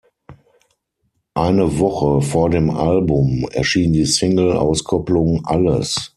[1.35, 6.09] Eine Woche vor dem Album erschien die Single-Auskopplung "Alles".